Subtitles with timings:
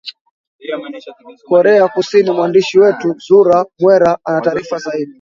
[1.47, 5.09] korea kusini mwandishi wetu zuhra mwera anataarifa zaidi